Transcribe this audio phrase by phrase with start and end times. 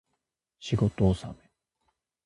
[0.59, 1.51] 仕事納め